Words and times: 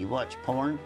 You 0.00 0.08
watch 0.08 0.34
porn? 0.44 0.78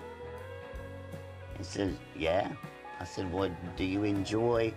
He 1.56 1.62
says, 1.62 1.94
Yeah. 2.18 2.50
I 2.98 3.04
said, 3.04 3.32
Well, 3.32 3.48
do 3.76 3.84
you 3.84 4.02
enjoy 4.02 4.74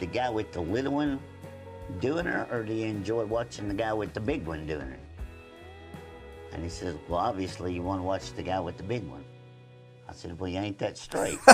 the 0.00 0.06
guy 0.06 0.30
with 0.30 0.52
the 0.52 0.62
little 0.62 0.94
one 0.94 1.20
doing 2.00 2.26
it, 2.26 2.50
or 2.50 2.64
do 2.64 2.72
you 2.72 2.86
enjoy 2.86 3.26
watching 3.26 3.68
the 3.68 3.74
guy 3.74 3.92
with 3.92 4.14
the 4.14 4.20
big 4.20 4.46
one 4.46 4.66
doing 4.66 4.88
it? 4.88 5.00
And 6.52 6.64
he 6.64 6.70
says, 6.70 6.96
Well, 7.10 7.18
obviously, 7.18 7.74
you 7.74 7.82
want 7.82 7.98
to 7.98 8.04
watch 8.04 8.32
the 8.32 8.42
guy 8.42 8.58
with 8.58 8.78
the 8.78 8.82
big 8.82 9.06
one. 9.06 9.26
I 10.08 10.14
said, 10.14 10.40
Well, 10.40 10.48
you 10.48 10.58
ain't 10.58 10.78
that 10.78 10.96
straight. 10.96 11.38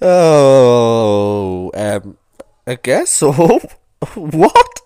Oh, 0.00 1.70
um, 1.74 2.16
I 2.66 2.76
guess 2.76 3.10
so. 3.10 3.32
what? 4.14 4.81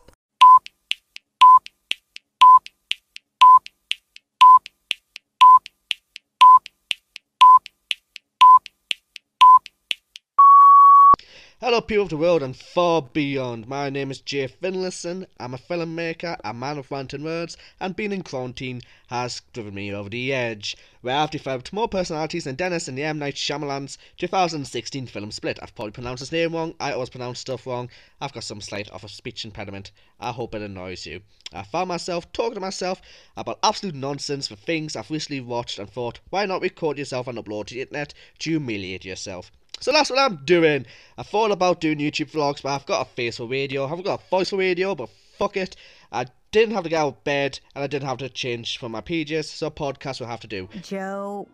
Hello, 11.59 11.81
people 11.81 12.03
of 12.03 12.11
the 12.11 12.19
world 12.19 12.43
and 12.43 12.55
far 12.55 13.01
beyond. 13.01 13.67
My 13.67 13.89
name 13.89 14.11
is 14.11 14.21
Jay 14.21 14.47
Finlayson. 14.47 15.27
I'm 15.41 15.55
a 15.55 15.57
filmmaker, 15.57 16.37
a 16.45 16.53
man 16.53 16.77
of 16.77 16.91
ranting 16.91 17.25
words, 17.25 17.57
and 17.81 17.97
being 17.97 18.13
in 18.13 18.25
quarantine 18.25 18.83
has 19.07 19.41
driven 19.55 19.73
me 19.73 19.91
over 19.91 20.11
the 20.11 20.35
edge. 20.35 20.77
Where 21.01 21.17
I've 21.17 21.31
developed 21.31 21.73
more 21.73 21.89
personalities 21.89 22.45
than 22.45 22.57
Dennis 22.57 22.89
in 22.89 22.95
the 22.95 23.05
M. 23.05 23.19
Night 23.19 23.37
Shyamalan's 23.37 23.97
2016 24.19 25.07
film 25.07 25.31
Split. 25.31 25.59
I've 25.63 25.75
probably 25.75 25.93
pronounced 25.93 26.21
his 26.21 26.31
name 26.31 26.55
wrong. 26.55 26.75
I 26.79 26.93
always 26.93 27.09
pronounce 27.09 27.41
stuff 27.41 27.67
wrong. 27.67 27.89
I've 28.21 28.35
got 28.35 28.45
some 28.45 28.61
slight 28.61 28.91
of 28.91 29.03
a 29.03 29.09
speech 29.09 29.47
impediment. 29.47 29.93
I 30.21 30.33
hope 30.33 30.55
it 30.55 30.61
annoys 30.61 31.07
you. 31.07 31.23
I 31.55 31.63
found 31.63 31.89
myself 31.89 32.31
talking 32.35 32.57
to 32.57 32.61
myself 32.61 33.01
about 33.35 33.61
absolute 33.63 33.95
nonsense 33.95 34.47
for 34.47 34.57
things 34.57 34.95
I've 34.95 35.11
recently 35.11 35.41
watched 35.41 35.79
and 35.79 35.89
thought, 35.89 36.21
why 36.29 36.45
not 36.45 36.61
record 36.61 36.99
yourself 36.99 37.27
and 37.27 37.39
upload 37.39 37.69
to 37.69 37.75
the 37.75 37.81
internet 37.81 38.13
to 38.41 38.51
humiliate 38.51 39.07
yourself? 39.07 39.51
So 39.81 39.93
that's 39.93 40.11
what 40.11 40.19
I'm 40.19 40.37
doing. 40.45 40.87
I 41.19 41.23
thought 41.23 41.51
about 41.51 41.81
doing 41.81 41.99
YouTube 41.99 42.31
vlogs, 42.33 42.63
but 42.63 42.71
I've 42.75 42.87
got 42.87 43.07
a 43.07 43.11
face 43.11 43.37
for 43.37 43.47
radio. 43.47 43.85
I 43.85 43.89
haven't 43.89 44.05
got 44.05 44.23
a 44.23 44.29
voice 44.31 44.51
for 44.51 44.57
radio, 44.57 44.95
but 44.95 45.11
fuck 45.39 45.57
it. 45.57 45.77
I 46.13 46.27
didn't 46.51 46.75
have 46.75 46.85
to 46.85 46.91
get 46.91 47.01
out 47.01 47.09
of 47.09 47.25
bed, 47.25 47.61
and 47.75 47.85
I 47.85 47.87
didn't 47.87 48.09
have 48.09 48.19
to 48.19 48.29
change 48.29 48.79
for 48.79 48.89
my 48.89 49.01
PJs, 49.01 49.45
so 49.45 49.71
podcast 49.71 50.21
will 50.21 50.27
have 50.29 50.41
to 50.41 50.47
do. 50.47 50.69
Joe 50.83 51.47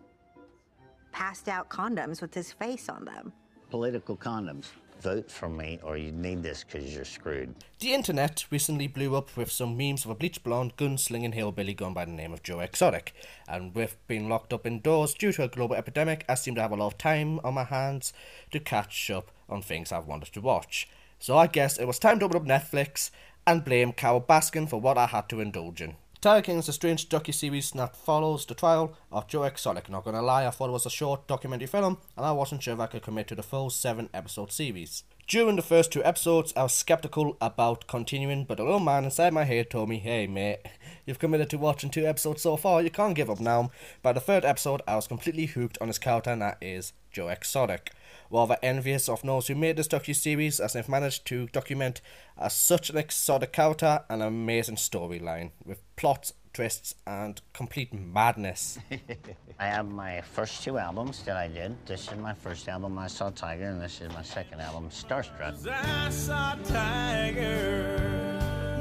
passed 1.11 1.47
out 1.47 1.69
condoms 1.69 2.21
with 2.21 2.33
his 2.33 2.51
face 2.53 2.89
on 2.89 3.05
them. 3.05 3.33
Political 3.69 4.17
condoms. 4.17 4.67
Vote 5.03 5.29
for 5.29 5.49
me, 5.49 5.79
or 5.83 5.97
you 5.97 6.13
need 6.13 6.43
this 6.43 6.63
because 6.63 6.95
you're 6.95 7.03
screwed. 7.03 7.53
The 7.79 7.93
internet 7.93 8.45
recently 8.49 8.87
blew 8.87 9.17
up 9.17 9.35
with 9.35 9.51
some 9.51 9.75
memes 9.75 10.05
of 10.05 10.11
a 10.11 10.15
bleach 10.15 10.41
blonde 10.41 10.77
gunslinging 10.77 11.33
hillbilly 11.33 11.73
going 11.73 11.93
by 11.93 12.05
the 12.05 12.11
name 12.13 12.31
of 12.31 12.41
Joe 12.41 12.61
Exotic. 12.61 13.13
And 13.45 13.75
with 13.75 13.97
being 14.07 14.29
locked 14.29 14.53
up 14.53 14.65
indoors 14.65 15.13
due 15.13 15.33
to 15.33 15.43
a 15.43 15.49
global 15.49 15.75
epidemic, 15.75 16.23
I 16.29 16.35
seem 16.35 16.55
to 16.55 16.61
have 16.61 16.71
a 16.71 16.77
lot 16.77 16.87
of 16.87 16.97
time 16.97 17.41
on 17.43 17.53
my 17.53 17.65
hands 17.65 18.13
to 18.51 18.61
catch 18.61 19.11
up 19.11 19.29
on 19.49 19.61
things 19.61 19.91
I've 19.91 20.07
wanted 20.07 20.31
to 20.33 20.41
watch. 20.41 20.87
So 21.19 21.37
I 21.37 21.47
guess 21.47 21.77
it 21.77 21.85
was 21.85 21.99
time 21.99 22.19
to 22.19 22.25
open 22.25 22.37
up 22.37 22.45
Netflix 22.45 23.11
and 23.45 23.65
blame 23.65 23.91
Carole 23.91 24.21
Baskin 24.21 24.69
for 24.69 24.79
what 24.79 24.97
I 24.97 25.07
had 25.07 25.27
to 25.29 25.41
indulge 25.41 25.81
in. 25.81 25.95
Tiger 26.23 26.41
King 26.41 26.59
is 26.59 26.69
a 26.69 26.71
strange 26.71 27.09
docu-series 27.09 27.71
that 27.71 27.97
follows 27.97 28.45
the 28.45 28.55
trial 28.55 28.93
of 29.11 29.27
Joe 29.27 29.43
Exotic. 29.43 29.89
Not 29.89 30.05
gonna 30.05 30.21
lie, 30.21 30.47
I 30.47 30.51
thought 30.51 30.69
it 30.69 30.71
was 30.71 30.85
a 30.85 30.89
short 30.89 31.27
documentary 31.27 31.67
film, 31.67 31.97
and 32.15 32.25
I 32.25 32.31
wasn't 32.31 32.63
sure 32.63 32.75
if 32.75 32.79
I 32.79 32.87
could 32.87 33.01
commit 33.01 33.27
to 33.27 33.35
the 33.35 33.43
full 33.43 33.69
seven-episode 33.69 34.49
series. 34.49 35.03
During 35.27 35.57
the 35.57 35.61
first 35.61 35.91
two 35.91 36.01
episodes, 36.01 36.53
I 36.55 36.63
was 36.63 36.73
skeptical 36.73 37.35
about 37.41 37.87
continuing, 37.87 38.45
but 38.45 38.61
a 38.61 38.63
little 38.63 38.79
man 38.79 39.03
inside 39.03 39.33
my 39.33 39.43
head 39.43 39.69
told 39.69 39.89
me, 39.89 39.99
hey 39.99 40.25
mate, 40.25 40.59
you've 41.05 41.19
committed 41.19 41.49
to 41.49 41.57
watching 41.57 41.89
two 41.89 42.05
episodes 42.07 42.41
so 42.41 42.55
far, 42.55 42.81
you 42.81 42.89
can't 42.89 43.15
give 43.15 43.29
up 43.29 43.41
now. 43.41 43.71
By 44.01 44.13
the 44.13 44.21
third 44.21 44.45
episode, 44.45 44.81
I 44.87 44.95
was 44.95 45.07
completely 45.07 45.47
hooked 45.47 45.77
on 45.81 45.89
his 45.89 45.99
character, 45.99 46.29
and 46.29 46.41
that 46.41 46.57
is 46.61 46.93
Joe 47.11 47.27
Exotic. 47.27 47.91
Rather 48.33 48.57
envious 48.63 49.07
of 49.07 49.21
those 49.21 49.47
who 49.47 49.53
made 49.53 49.77
this 49.77 49.87
docu-series, 49.87 50.59
as 50.59 50.73
they've 50.73 50.89
managed 50.89 51.23
to 51.27 51.45
document 51.49 52.01
uh, 52.35 52.49
such 52.49 52.89
an 52.89 52.97
exotic 52.97 53.53
character 53.53 54.03
and 54.09 54.23
an 54.23 54.27
amazing 54.27 54.75
storyline, 54.75 55.51
with 55.63 55.77
plots, 55.95 56.33
twists, 56.51 56.95
and 57.05 57.41
complete 57.53 57.93
madness. 57.93 58.79
I 59.59 59.67
have 59.67 59.87
my 59.87 60.21
first 60.21 60.63
two 60.63 60.79
albums 60.79 61.21
that 61.25 61.37
I 61.37 61.47
did. 61.47 61.75
This 61.85 62.11
is 62.11 62.17
my 62.17 62.33
first 62.33 62.67
album, 62.67 62.97
I 62.97 63.05
Saw 63.05 63.29
Tiger, 63.29 63.65
and 63.65 63.79
this 63.79 64.01
is 64.01 64.11
my 64.13 64.23
second 64.23 64.61
album, 64.61 64.89
Starstruck. 64.89 65.67
I 65.67 66.09
saw 66.09 66.55
Tiger, 66.63 67.99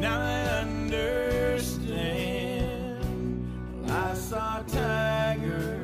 now 0.01 0.19
I 0.19 0.45
understand. 0.61 1.91
I 3.91 4.15
saw 4.15 4.63
Tiger, 4.63 5.79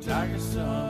Tiger 0.00 0.38
saw 0.38 0.89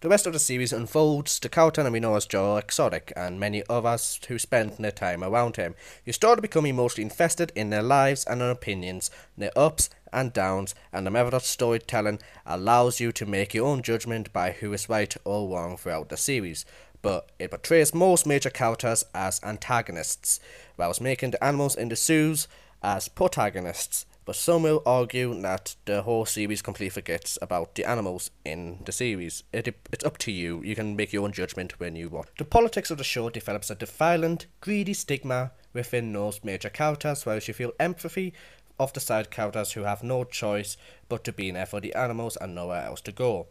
The 0.00 0.08
rest 0.08 0.28
of 0.28 0.32
the 0.32 0.38
series 0.38 0.72
unfolds 0.72 1.40
the 1.40 1.48
character 1.48 1.90
we 1.90 1.98
know 1.98 2.14
as 2.14 2.24
Joe 2.24 2.56
Exotic 2.56 3.12
and 3.16 3.40
many 3.40 3.64
others 3.68 4.20
who 4.28 4.38
spend 4.38 4.74
their 4.78 4.92
time 4.92 5.24
around 5.24 5.56
him. 5.56 5.74
You 6.04 6.12
start 6.12 6.38
to 6.38 6.42
become 6.42 6.66
emotionally 6.66 7.02
invested 7.02 7.50
in 7.56 7.70
their 7.70 7.82
lives 7.82 8.24
and 8.24 8.40
their 8.40 8.52
opinions, 8.52 9.10
their 9.36 9.50
ups 9.56 9.90
and 10.12 10.32
downs, 10.32 10.76
and 10.92 11.04
the 11.04 11.10
method 11.10 11.34
of 11.34 11.42
storytelling 11.42 12.20
allows 12.46 13.00
you 13.00 13.10
to 13.10 13.26
make 13.26 13.54
your 13.54 13.66
own 13.66 13.82
judgment 13.82 14.32
by 14.32 14.52
who 14.52 14.72
is 14.72 14.88
right 14.88 15.16
or 15.24 15.48
wrong 15.48 15.76
throughout 15.76 16.10
the 16.10 16.16
series. 16.16 16.64
But 17.02 17.32
it 17.40 17.50
portrays 17.50 17.92
most 17.92 18.24
major 18.24 18.50
characters 18.50 19.04
as 19.12 19.40
antagonists, 19.42 20.38
whilst 20.76 21.00
making 21.00 21.32
the 21.32 21.42
animals 21.42 21.74
in 21.74 21.88
the 21.88 21.96
zoos 21.96 22.46
as 22.84 23.08
protagonists. 23.08 24.06
But 24.28 24.36
some 24.36 24.62
will 24.62 24.82
argue 24.84 25.32
that 25.40 25.76
the 25.86 26.02
whole 26.02 26.26
series 26.26 26.60
completely 26.60 26.90
forgets 26.90 27.38
about 27.40 27.74
the 27.76 27.88
animals 27.88 28.30
in 28.44 28.82
the 28.84 28.92
series. 28.92 29.42
It, 29.54 29.74
it's 29.90 30.04
up 30.04 30.18
to 30.18 30.30
you. 30.30 30.62
You 30.62 30.74
can 30.74 30.96
make 30.96 31.14
your 31.14 31.24
own 31.24 31.32
judgment 31.32 31.80
when 31.80 31.96
you 31.96 32.10
watch. 32.10 32.28
The 32.36 32.44
politics 32.44 32.90
of 32.90 32.98
the 32.98 33.04
show 33.04 33.30
develops 33.30 33.70
a 33.70 33.74
defiant, 33.74 34.44
greedy 34.60 34.92
stigma 34.92 35.52
within 35.72 36.12
those 36.12 36.44
major 36.44 36.68
characters, 36.68 37.24
whereas 37.24 37.48
you 37.48 37.54
feel 37.54 37.72
empathy 37.80 38.34
of 38.78 38.92
the 38.92 39.00
side 39.00 39.30
characters 39.30 39.72
who 39.72 39.84
have 39.84 40.02
no 40.02 40.24
choice 40.24 40.76
but 41.08 41.24
to 41.24 41.32
be 41.32 41.50
there 41.50 41.64
for 41.64 41.80
the 41.80 41.94
animals 41.94 42.36
and 42.36 42.54
nowhere 42.54 42.84
else 42.84 43.00
to 43.00 43.12
go. 43.12 43.46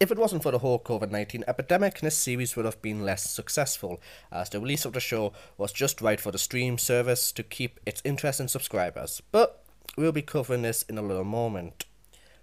If 0.00 0.10
it 0.10 0.18
wasn't 0.18 0.42
for 0.42 0.52
the 0.52 0.60
whole 0.60 0.78
COVID 0.78 1.10
19 1.10 1.44
epidemic, 1.46 2.00
this 2.00 2.16
series 2.16 2.56
would 2.56 2.64
have 2.64 2.80
been 2.80 3.04
less 3.04 3.28
successful, 3.28 4.00
as 4.32 4.48
the 4.48 4.58
release 4.58 4.86
of 4.86 4.94
the 4.94 5.00
show 5.00 5.34
was 5.58 5.70
just 5.70 6.00
right 6.00 6.18
for 6.18 6.32
the 6.32 6.38
stream 6.38 6.78
service 6.78 7.30
to 7.32 7.42
keep 7.42 7.78
its 7.84 8.00
interest 8.06 8.40
in 8.40 8.48
subscribers. 8.48 9.20
But 9.32 9.64
we'll 9.96 10.12
be 10.12 10.22
covering 10.22 10.62
this 10.62 10.82
in 10.82 10.98
a 10.98 11.02
little 11.02 11.24
moment. 11.24 11.86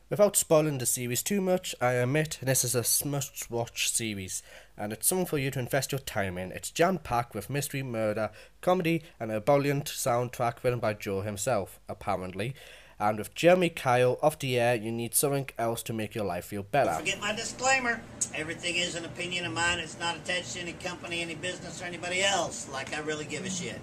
Without 0.09 0.35
spoiling 0.35 0.77
the 0.77 0.85
series 0.85 1.23
too 1.23 1.41
much, 1.41 1.73
I 1.81 1.93
admit 1.93 2.39
this 2.41 2.63
is 2.63 2.75
a 2.75 3.07
must 3.07 3.49
watch 3.49 3.89
series, 3.89 4.43
and 4.77 4.91
it's 4.91 5.07
something 5.07 5.25
for 5.25 5.37
you 5.37 5.49
to 5.51 5.59
invest 5.59 5.91
your 5.91 5.99
time 5.99 6.37
in. 6.37 6.51
It's 6.51 6.69
jam 6.69 6.97
packed 6.97 7.33
with 7.33 7.49
mystery, 7.49 7.81
murder, 7.81 8.31
comedy, 8.61 9.01
and 9.19 9.31
a 9.31 9.39
brilliant 9.39 9.85
soundtrack 9.85 10.63
written 10.63 10.79
by 10.79 10.93
Joe 10.93 11.21
himself, 11.21 11.79
apparently. 11.87 12.53
And 12.99 13.17
with 13.17 13.33
Jeremy 13.33 13.69
Kyle 13.69 14.19
off 14.21 14.37
the 14.39 14.59
air, 14.59 14.75
you 14.75 14.91
need 14.91 15.15
something 15.15 15.49
else 15.57 15.81
to 15.83 15.93
make 15.93 16.13
your 16.13 16.25
life 16.25 16.45
feel 16.45 16.63
better. 16.63 16.91
Don't 16.91 16.99
Forget 16.99 17.19
my 17.19 17.33
disclaimer. 17.33 18.01
Everything 18.35 18.75
is 18.75 18.95
an 18.95 19.05
opinion 19.05 19.45
of 19.45 19.53
mine. 19.53 19.79
It's 19.79 19.99
not 19.99 20.15
attached 20.15 20.53
to 20.53 20.59
any 20.59 20.73
company, 20.73 21.21
any 21.21 21.35
business, 21.35 21.81
or 21.81 21.85
anybody 21.85 22.23
else. 22.23 22.69
Like 22.71 22.95
I 22.95 22.99
really 22.99 23.25
give 23.25 23.45
a 23.45 23.49
shit. 23.49 23.79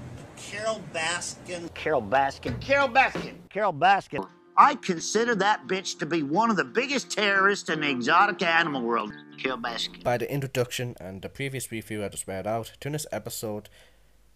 Carole 0.48 0.82
Baskin. 0.92 1.72
Carole 1.74 2.02
Baskin. 2.02 2.60
Carole 2.60 2.88
Baskin. 2.88 3.34
Carole 3.50 3.72
Baskin. 3.72 4.26
I 4.56 4.74
consider 4.74 5.34
that 5.36 5.66
bitch 5.66 5.98
to 5.98 6.06
be 6.06 6.22
one 6.22 6.50
of 6.50 6.56
the 6.56 6.64
biggest 6.64 7.10
terrorists 7.10 7.68
in 7.68 7.80
the 7.80 7.90
exotic 7.90 8.42
animal 8.42 8.82
world. 8.82 9.12
Carole 9.42 9.58
Baskin. 9.58 10.02
By 10.02 10.18
the 10.18 10.32
introduction 10.32 10.96
and 11.00 11.22
the 11.22 11.28
previous 11.28 11.70
review 11.70 12.04
I 12.04 12.08
just 12.08 12.26
read 12.26 12.46
out 12.46 12.72
to 12.80 12.90
this 12.90 13.06
episode, 13.12 13.68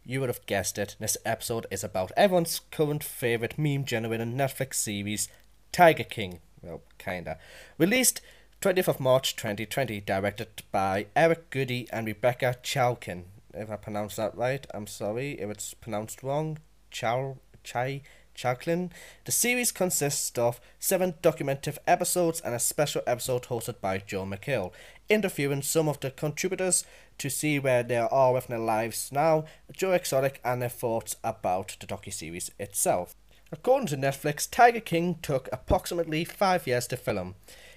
you 0.04 0.20
would 0.20 0.28
have 0.28 0.46
guessed 0.46 0.78
it. 0.78 0.96
This 1.00 1.16
episode 1.24 1.66
is 1.70 1.82
about 1.82 2.12
everyone's 2.16 2.60
current 2.70 3.02
favourite 3.02 3.58
meme 3.58 3.84
generating 3.84 4.34
Netflix 4.34 4.74
series, 4.74 5.28
Tiger 5.72 6.04
King. 6.04 6.40
Well, 6.62 6.82
kinda. 6.98 7.38
Released 7.78 8.20
20th 8.60 8.88
of 8.88 9.00
March 9.00 9.36
2020, 9.36 10.00
directed 10.00 10.62
by 10.72 11.06
Eric 11.14 11.50
Goody 11.50 11.88
and 11.92 12.06
Rebecca 12.06 12.56
Chalkin. 12.62 13.24
If 13.56 13.70
I 13.70 13.76
pronounced 13.76 14.16
that 14.16 14.36
right, 14.36 14.66
I'm 14.74 14.86
sorry 14.86 15.32
if 15.40 15.48
it's 15.48 15.74
pronounced 15.74 16.22
wrong. 16.22 16.58
Chal 16.90 17.38
Chai 17.62 18.02
Chalklin. 18.34 18.90
The 19.24 19.32
series 19.32 19.72
consists 19.72 20.36
of 20.38 20.60
seven 20.78 21.14
documentative 21.22 21.78
episodes 21.86 22.40
and 22.40 22.54
a 22.54 22.58
special 22.58 23.02
episode 23.06 23.44
hosted 23.44 23.80
by 23.80 23.98
Joel 23.98 24.26
McHale, 24.26 24.72
interviewing 25.08 25.62
some 25.62 25.88
of 25.88 26.00
the 26.00 26.10
contributors 26.10 26.84
to 27.18 27.30
see 27.30 27.58
where 27.58 27.82
they 27.82 27.96
are 27.96 28.32
with 28.32 28.48
their 28.48 28.58
lives 28.58 29.10
now, 29.12 29.44
Joe 29.72 29.92
Exotic, 29.92 30.40
and 30.44 30.60
their 30.60 30.68
thoughts 30.68 31.16
about 31.22 31.76
the 31.78 31.86
docu-series 31.86 32.50
itself. 32.58 33.14
According 33.52 33.86
to 33.88 33.96
Netflix, 33.96 34.48
Tiger 34.50 34.80
King 34.80 35.16
took 35.22 35.48
approximately 35.52 36.24
five 36.24 36.66
years 36.66 36.88
to 36.88 36.96
film. 36.96 37.36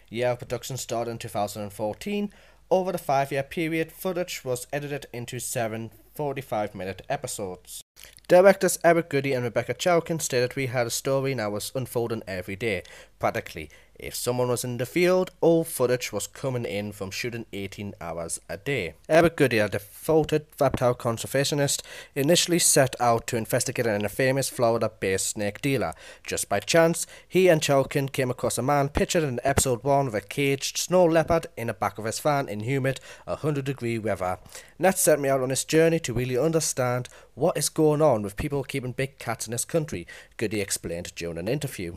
Year 0.10 0.30
of 0.30 0.40
production 0.40 0.78
started 0.78 1.12
in 1.12 1.18
2014. 1.18 2.34
Over 2.70 2.92
the 2.92 2.98
five 2.98 3.32
year 3.32 3.44
period, 3.44 3.94
footage 3.94 4.44
was 4.44 4.68
edited 4.74 5.06
into 5.14 5.40
seven 5.40 5.92
45 6.16 6.76
minute 6.76 7.02
episodes. 7.10 7.82
Directors 8.28 8.78
Eric 8.84 9.10
Goody 9.10 9.32
and 9.32 9.46
Rebecca 9.46 9.74
Chowkin 9.74 10.22
stated 10.22 10.56
we 10.56 10.66
had 10.66 10.86
a 10.86 10.90
story 10.90 11.34
now 11.34 11.52
was 11.52 11.72
unfolding 11.74 12.24
every 12.28 12.58
day, 12.58 12.84
practically. 13.20 13.70
If 14.00 14.14
someone 14.14 14.50
was 14.50 14.64
in 14.64 14.78
the 14.78 14.86
field, 14.86 15.32
all 15.42 15.64
footage 15.64 16.14
was 16.14 16.28
coming 16.28 16.66
in 16.66 16.92
from 16.92 17.10
shooting 17.10 17.48
18 17.52 17.96
hours 18.00 18.40
a 18.48 18.58
day. 18.58 18.94
Eric 19.10 19.36
Goody, 19.38 19.58
a 19.58 19.68
devoted 19.68 20.46
reptile 20.60 20.94
conservationist, 20.94 21.82
initially 22.14 22.60
set 22.60 22.96
out 23.00 23.26
to 23.28 23.38
investigate 23.38 23.88
a 23.88 24.10
famous 24.10 24.50
Florida 24.50 24.92
based 25.00 25.30
snake 25.30 25.62
dealer. 25.62 25.94
Just 26.24 26.48
by 26.48 26.60
chance, 26.60 27.08
he 27.28 27.48
and 27.48 27.60
Chalkin 27.60 28.12
came 28.12 28.30
across 28.30 28.60
a 28.60 28.62
man 28.62 28.90
pictured 28.90 29.24
in 29.24 29.40
episode 29.44 29.84
1 29.84 30.08
of 30.08 30.14
a 30.14 30.22
caged 30.22 30.78
snow 30.78 31.04
leopard 31.04 31.48
in 31.58 31.68
the 31.68 31.74
back 31.74 31.98
of 31.98 32.06
his 32.06 32.20
van 32.20 32.48
in 32.48 32.60
humid 32.60 33.00
100 33.26 33.66
degree 33.66 33.98
weather. 33.98 34.38
That 34.80 35.00
set 35.00 35.20
me 35.20 35.30
out 35.30 35.42
on 35.42 35.50
this 35.50 35.64
journey 35.64 36.00
to 36.02 36.14
really 36.14 36.38
understand 36.38 37.10
what 37.34 37.58
is 37.58 37.70
going 37.70 38.04
on 38.04 38.22
with 38.22 38.38
people 38.38 38.64
keeping 38.64 38.92
big 38.92 39.18
cats 39.18 39.48
in 39.48 39.52
this 39.52 39.66
country, 39.66 40.06
Goody 40.38 40.62
explained 40.62 41.14
during 41.16 41.40
an 41.40 41.48
interview. 41.48 41.96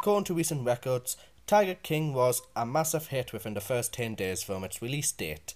According 0.00 0.24
to 0.24 0.34
recent 0.34 0.64
records, 0.64 1.16
Tiger 1.46 1.74
King 1.74 2.12
was 2.12 2.42
a 2.54 2.66
massive 2.66 3.08
hit 3.08 3.32
within 3.32 3.54
the 3.54 3.60
first 3.60 3.92
10 3.94 4.14
days 4.14 4.42
from 4.42 4.62
its 4.62 4.82
release 4.82 5.10
date. 5.10 5.54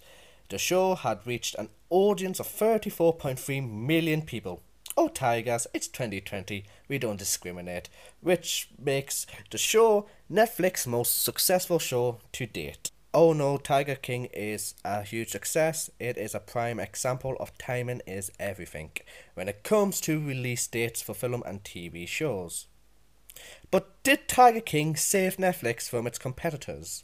The 0.49 0.57
show 0.57 0.95
had 0.95 1.25
reached 1.25 1.55
an 1.55 1.69
audience 1.89 2.39
of 2.39 2.47
34.3 2.47 3.69
million 3.69 4.23
people. 4.23 4.61
Oh, 4.97 5.07
Tigers, 5.07 5.67
it's 5.73 5.87
2020, 5.87 6.65
we 6.89 6.97
don't 6.97 7.19
discriminate, 7.19 7.89
which 8.19 8.69
makes 8.77 9.25
the 9.51 9.57
show 9.57 10.07
Netflix's 10.29 10.87
most 10.87 11.23
successful 11.23 11.79
show 11.79 12.19
to 12.33 12.45
date. 12.45 12.91
Oh 13.13 13.33
no, 13.33 13.57
Tiger 13.57 13.95
King 13.95 14.25
is 14.33 14.73
a 14.83 15.03
huge 15.03 15.29
success. 15.29 15.89
It 15.99 16.17
is 16.17 16.33
a 16.33 16.39
prime 16.39 16.79
example 16.79 17.35
of 17.39 17.57
timing 17.57 18.01
is 18.07 18.31
everything 18.39 18.91
when 19.33 19.47
it 19.49 19.63
comes 19.63 20.01
to 20.01 20.25
release 20.25 20.67
dates 20.67 21.01
for 21.01 21.13
film 21.13 21.43
and 21.45 21.63
TV 21.63 22.07
shows. 22.07 22.67
But 23.69 24.03
did 24.03 24.27
Tiger 24.27 24.61
King 24.61 24.95
save 24.95 25.37
Netflix 25.37 25.89
from 25.89 26.07
its 26.07 26.19
competitors? 26.19 27.03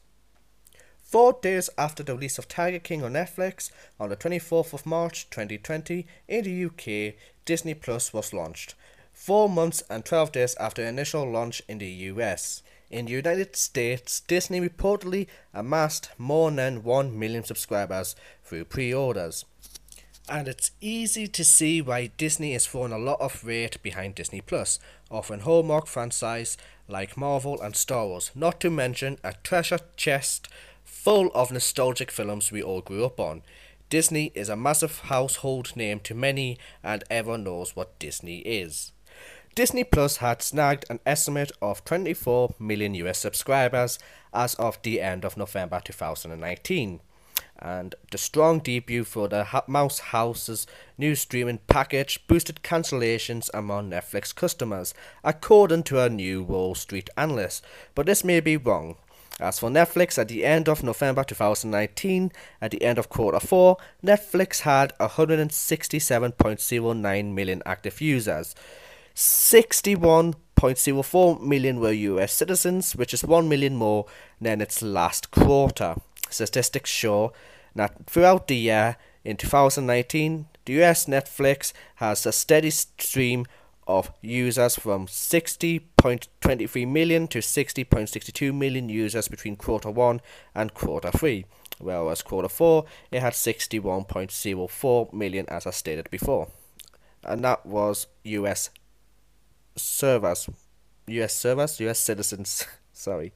Four 1.07 1.39
days 1.41 1.69
after 1.77 2.03
the 2.03 2.13
release 2.15 2.37
of 2.37 2.49
Tiger 2.49 2.79
King 2.79 3.01
on 3.01 3.13
Netflix, 3.13 3.71
on 3.97 4.09
the 4.09 4.17
24th 4.17 4.73
of 4.73 4.85
March 4.85 5.29
2020, 5.29 6.05
in 6.27 6.43
the 6.43 6.65
UK, 6.65 7.15
Disney 7.45 7.73
Plus 7.73 8.11
was 8.11 8.33
launched. 8.33 8.75
Four 9.13 9.49
months 9.49 9.81
and 9.89 10.03
12 10.03 10.33
days 10.33 10.55
after 10.55 10.83
initial 10.83 11.23
launch 11.29 11.61
in 11.69 11.77
the 11.77 11.87
US. 11.87 12.61
In 12.89 13.05
the 13.05 13.13
United 13.13 13.55
States, 13.55 14.19
Disney 14.19 14.61
reportedly 14.61 15.27
amassed 15.53 16.09
more 16.17 16.51
than 16.51 16.83
1 16.83 17.17
million 17.17 17.43
subscribers 17.43 18.15
through 18.43 18.65
pre 18.65 18.93
orders. 18.93 19.45
And 20.29 20.47
it's 20.49 20.71
easy 20.81 21.27
to 21.29 21.43
see 21.45 21.81
why 21.81 22.07
Disney 22.17 22.53
is 22.53 22.67
throwing 22.67 22.91
a 22.91 22.97
lot 22.97 23.21
of 23.21 23.45
weight 23.45 23.81
behind 23.81 24.15
Disney 24.15 24.41
Plus, 24.41 24.77
offering 25.09 25.41
Hallmark 25.41 25.87
franchise 25.87 26.57
like 26.87 27.17
Marvel 27.17 27.59
and 27.61 27.75
Star 27.75 28.07
Wars, 28.07 28.31
not 28.35 28.59
to 28.61 28.69
mention 28.69 29.17
a 29.23 29.33
treasure 29.43 29.79
chest 29.95 30.47
full 30.83 31.29
of 31.33 31.51
nostalgic 31.51 32.11
films 32.11 32.51
we 32.51 32.61
all 32.63 32.81
grew 32.81 33.05
up 33.05 33.19
on. 33.19 33.41
Disney 33.89 34.31
is 34.35 34.49
a 34.49 34.55
massive 34.55 34.99
household 35.01 35.75
name 35.75 35.99
to 36.01 36.13
many, 36.13 36.57
and 36.83 37.03
everyone 37.09 37.43
knows 37.43 37.75
what 37.75 37.97
Disney 37.99 38.39
is. 38.39 38.91
Disney 39.55 39.83
Plus 39.83 40.17
had 40.17 40.41
snagged 40.41 40.85
an 40.89 40.99
estimate 41.05 41.51
of 41.61 41.83
24 41.83 42.55
million 42.59 42.93
US 42.95 43.17
subscribers 43.17 43.97
as 44.33 44.53
of 44.55 44.81
the 44.83 45.01
end 45.01 45.25
of 45.25 45.37
November 45.37 45.81
2019 45.83 46.99
and 47.59 47.95
the 48.11 48.17
strong 48.17 48.59
debut 48.59 49.03
for 49.03 49.27
the 49.27 49.45
Mouse 49.67 49.99
House's 49.99 50.65
new 50.97 51.15
streaming 51.15 51.59
package 51.67 52.25
boosted 52.27 52.61
cancellations 52.63 53.49
among 53.53 53.89
Netflix 53.89 54.33
customers, 54.33 54.93
according 55.23 55.83
to 55.83 55.99
a 55.99 56.09
new 56.09 56.41
Wall 56.43 56.73
Street 56.75 57.09
analyst. 57.17 57.65
But 57.95 58.05
this 58.05 58.23
may 58.23 58.39
be 58.39 58.55
wrong. 58.57 58.95
As 59.39 59.59
for 59.59 59.69
Netflix, 59.69 60.17
at 60.17 60.29
the 60.29 60.43
end 60.43 60.67
of 60.67 60.83
November 60.83 61.23
2019, 61.23 62.31
at 62.59 62.71
the 62.71 62.83
end 62.83 62.97
of 62.97 63.09
quarter 63.09 63.39
4, 63.39 63.77
Netflix 64.03 64.61
had 64.61 64.97
167.09 64.97 67.33
million 67.33 67.61
active 67.63 68.01
users. 68.01 68.55
61.04 69.15 71.41
million 71.41 71.79
were 71.79 71.91
US 71.91 72.33
citizens, 72.33 72.95
which 72.95 73.13
is 73.13 73.23
1 73.23 73.47
million 73.47 73.75
more 73.75 74.07
than 74.41 74.59
its 74.59 74.81
last 74.81 75.29
quarter. 75.29 75.97
Statistics 76.29 76.89
show 76.89 77.33
that 77.75 78.05
throughout 78.07 78.47
the 78.47 78.55
year 78.55 78.97
in 79.23 79.37
2019, 79.37 80.47
the 80.65 80.83
US 80.83 81.05
Netflix 81.05 81.73
has 81.95 82.25
a 82.25 82.31
steady 82.31 82.69
stream 82.69 83.45
of 83.87 84.11
users 84.21 84.75
from 84.75 85.07
60.23 85.07 86.87
million 86.87 87.27
to 87.29 87.39
60.62 87.39 88.53
million 88.53 88.89
users 88.89 89.27
between 89.27 89.55
quarter 89.55 89.89
1 89.89 90.21
and 90.53 90.73
quarter 90.73 91.09
3, 91.09 91.45
whereas 91.79 92.21
quarter 92.21 92.49
4 92.49 92.85
it 93.11 93.21
had 93.21 93.33
61.04 93.33 95.13
million 95.13 95.45
as 95.47 95.65
I 95.65 95.71
stated 95.71 96.09
before. 96.09 96.49
And 97.23 97.43
that 97.43 97.65
was 97.65 98.07
US 98.23 98.69
servers, 99.75 100.49
US 101.07 101.35
servers, 101.35 101.79
US 101.79 101.99
citizens, 101.99 102.65
sorry. 102.93 103.31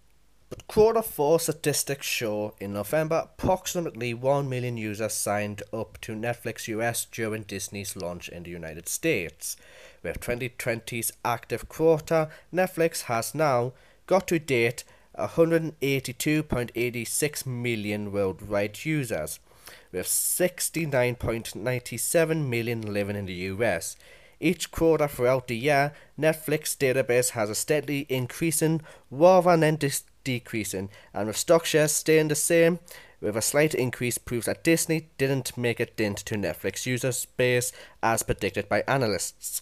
But 0.52 0.68
quarter 0.68 1.02
four 1.02 1.40
statistics 1.40 2.06
show 2.06 2.54
in 2.60 2.74
November 2.74 3.22
approximately 3.24 4.14
1 4.14 4.50
million 4.50 4.76
users 4.76 5.14
signed 5.14 5.64
up 5.72 5.98
to 6.02 6.12
Netflix 6.12 6.68
US 6.68 7.06
during 7.06 7.44
Disney's 7.44 7.96
launch 7.96 8.28
in 8.28 8.44
the 8.44 8.50
United 8.50 8.90
States. 8.90 9.56
With 10.04 10.20
2020's 10.20 11.14
active 11.24 11.70
quarter, 11.70 12.28
Netflix 12.54 13.04
has 13.04 13.34
now 13.34 13.72
got 14.08 14.28
to 14.28 14.40
date 14.40 14.84
182.86 15.18 17.46
million 17.46 18.12
worldwide 18.12 18.84
users, 18.84 19.40
with 19.94 20.08
69.97 20.08 22.50
million 22.50 22.94
living 22.94 23.16
in 23.16 23.26
the 23.26 23.36
US. 23.36 23.96
Each 24.42 24.70
quarter 24.70 25.08
throughout 25.08 25.48
the 25.48 25.56
year, 25.56 25.94
Netflix 26.20 26.76
database 26.76 27.30
has 27.30 27.50
a 27.50 27.56
steadily 27.56 28.06
increasing 28.10 28.82
rather 29.10 29.56
than 29.56 29.78
dis- 29.78 30.04
decreasing, 30.24 30.90
and 31.14 31.28
with 31.28 31.38
stock 31.38 31.66
shares 31.66 31.92
staying 31.92 32.28
the 32.28 32.36
same, 32.36 32.80
with 33.22 33.38
a 33.38 33.42
slight 33.42 33.76
increase 33.76 34.18
proves 34.18 34.48
that 34.48 34.64
Disney 34.64 35.10
didn't 35.18 35.58
make 35.58 35.80
a 35.80 35.86
dent 35.86 36.18
to 36.20 36.36
Netflix 36.36 36.86
user 36.86 37.12
base 37.38 37.72
as 38.02 38.24
predicted 38.24 38.68
by 38.68 38.84
analysts. 38.88 39.62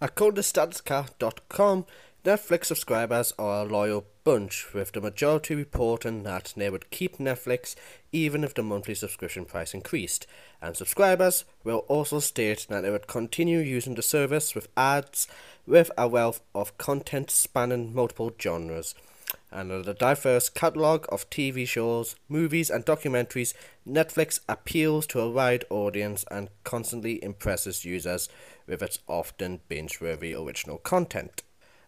According 0.00 0.42
to 0.42 0.42
StatsCar.com, 0.42 1.86
Netflix 2.24 2.64
subscribers 2.66 3.32
are 3.38 3.62
a 3.62 3.68
loyal 3.68 4.04
bunch, 4.24 4.72
with 4.72 4.92
the 4.92 5.00
majority 5.00 5.54
reporting 5.54 6.22
that 6.22 6.52
they 6.56 6.70
would 6.70 6.90
keep 6.90 7.18
Netflix 7.18 7.74
even 8.12 8.44
if 8.44 8.54
the 8.54 8.62
monthly 8.62 8.94
subscription 8.94 9.44
price 9.44 9.74
increased, 9.74 10.26
and 10.60 10.76
subscribers 10.76 11.44
will 11.64 11.84
also 11.88 12.20
state 12.20 12.66
that 12.68 12.82
they 12.82 12.90
would 12.90 13.06
continue 13.06 13.58
using 13.58 13.94
the 13.94 14.02
service 14.02 14.54
with 14.54 14.68
ads 14.76 15.26
with 15.66 15.90
a 15.96 16.06
wealth 16.06 16.40
of 16.54 16.76
content 16.78 17.30
spanning 17.30 17.94
multiple 17.94 18.32
genres. 18.40 18.94
And 19.50 19.70
with 19.70 19.88
a 19.88 19.94
diverse 19.94 20.48
catalogue 20.48 21.06
of 21.08 21.28
TV 21.30 21.66
shows, 21.66 22.16
movies, 22.28 22.70
and 22.70 22.84
documentaries, 22.84 23.54
Netflix 23.88 24.40
appeals 24.48 25.06
to 25.08 25.20
a 25.20 25.30
wide 25.30 25.64
audience 25.70 26.24
and 26.30 26.48
constantly 26.64 27.22
impresses 27.22 27.84
users 27.84 28.28
with 28.66 28.82
its 28.82 28.98
often 29.06 29.60
binge 29.68 30.00
worthy 30.00 30.34
original 30.34 30.78
content. 30.78 31.42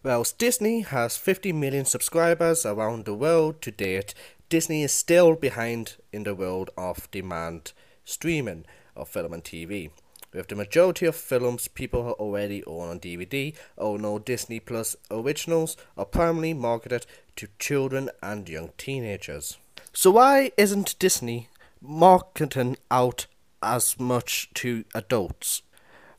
Whilst 0.05 0.37
Disney 0.37 0.81
has 0.81 1.17
50 1.17 1.51
million 1.51 1.83
subscribers 1.83 2.63
around 2.63 3.05
the 3.05 3.15
world 3.15 3.59
to 3.63 3.71
date, 3.71 4.13
Disney 4.49 4.83
is 4.83 4.91
still 4.91 5.33
behind 5.33 5.95
in 6.13 6.25
the 6.25 6.35
world 6.35 6.69
of 6.77 7.09
demand 7.09 7.73
streaming 8.03 8.65
of 8.95 9.09
film 9.09 9.33
and 9.33 9.43
TV. 9.43 9.89
With 10.31 10.49
the 10.49 10.55
majority 10.55 11.07
of 11.07 11.15
films 11.15 11.67
people 11.67 12.11
already 12.19 12.63
own 12.65 12.89
on 12.89 12.99
DVD 12.99 13.55
oh 13.79 13.97
no 13.97 14.19
Disney 14.19 14.59
Plus 14.59 14.95
originals 15.09 15.75
are 15.97 16.05
primarily 16.05 16.53
marketed 16.53 17.07
to 17.37 17.47
children 17.57 18.11
and 18.21 18.47
young 18.47 18.73
teenagers. 18.77 19.57
So 19.91 20.11
why 20.11 20.51
isn't 20.55 20.99
Disney 20.99 21.49
marketing 21.81 22.77
out 22.91 23.25
as 23.63 23.99
much 23.99 24.51
to 24.53 24.85
adults? 24.93 25.63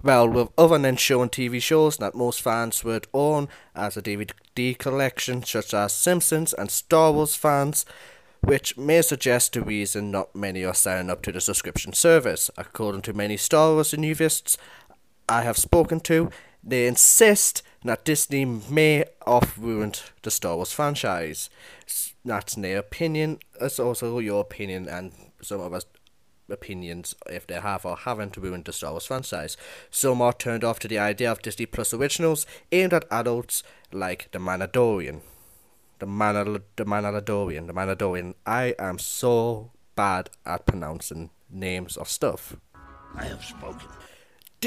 Well, 0.03 0.29
with 0.29 0.49
other 0.57 0.79
than 0.79 0.97
showing 0.97 1.31
TV 1.31 1.61
shows 1.61 1.97
that 1.97 2.15
most 2.15 2.41
fans 2.41 2.85
would 2.85 3.07
own 3.13 3.49
as 3.75 3.97
a 3.97 4.03
DVD 4.03 4.79
collection, 4.79 5.43
such 5.43 5.75
as 5.75 5.93
Simpsons 5.93 6.53
and 6.53 6.71
Star 6.71 7.13
Wars 7.13 7.35
fans, 7.35 7.85
which 8.41 8.77
may 8.77 9.03
suggest 9.03 9.55
the 9.55 9.63
reason 9.63 10.11
not 10.11 10.37
many 10.37 10.65
are 10.65 10.75
signing 10.75 11.11
up 11.11 11.23
to 11.23 11.33
the 11.33 11.41
subscription 11.41 11.93
service. 11.93 12.51
According 12.57 13.03
to 13.03 13.13
many 13.13 13.37
Star 13.37 13.73
Wars 13.73 13.93
enthusiasts 13.93 14.57
I 15.29 15.43
have 15.43 15.59
spoken 15.59 16.01
to, 16.01 16.31
they 16.63 16.87
insist 16.87 17.63
that 17.85 18.05
Disney 18.05 18.45
may 18.45 19.05
have 19.27 19.59
ruined 19.59 20.03
the 20.23 20.31
Star 20.31 20.57
Wars 20.57 20.73
franchise. 20.73 21.49
That's 22.25 22.55
their 22.55 22.79
opinion. 22.79 23.39
It's 23.61 23.79
also 23.79 24.19
your 24.19 24.41
opinion, 24.41 24.89
and 24.89 25.13
some 25.41 25.61
of 25.61 25.73
us 25.73 25.87
opinions 26.49 27.15
if 27.29 27.47
they 27.47 27.61
have 27.61 27.85
or 27.85 27.97
haven't 27.97 28.37
ruined 28.37 28.65
the 28.65 28.73
Star 28.73 28.93
Wars 28.93 29.07
franchise. 29.07 29.57
Some 29.91 30.23
are 30.23 30.33
turned 30.33 30.65
off 30.65 30.79
to 30.81 30.89
the 30.89 30.99
idea 30.99 31.31
of 31.31 31.43
Disney 31.43 31.67
Plus 31.67 31.93
originals 31.93 32.47
aimed 32.73 32.93
at 32.93 33.07
adults 33.11 33.63
like 33.93 34.29
The 34.33 34.39
Mandalorian. 34.39 35.21
The, 35.99 36.07
Manal- 36.07 36.63
the 36.77 36.85
Mandalorian. 36.85 37.67
The 37.67 37.73
Mandalorian. 37.73 38.35
I 38.47 38.75
am 38.79 38.99
so 38.99 39.71
bad 39.95 40.31
at 40.45 40.67
pronouncing 40.67 41.31
names 41.51 41.97
of 41.97 42.09
stuff. 42.09 42.57
I 43.15 43.25
have 43.25 43.45
spoken. 43.45 43.89